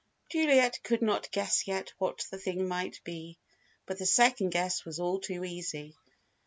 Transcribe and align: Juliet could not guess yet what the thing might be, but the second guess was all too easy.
Juliet 0.29 0.79
could 0.81 1.03
not 1.03 1.29
guess 1.31 1.67
yet 1.67 1.93
what 1.99 2.25
the 2.31 2.39
thing 2.39 2.67
might 2.67 2.99
be, 3.03 3.37
but 3.85 3.99
the 3.99 4.07
second 4.07 4.49
guess 4.49 4.83
was 4.83 4.99
all 4.99 5.19
too 5.19 5.43
easy. 5.45 5.95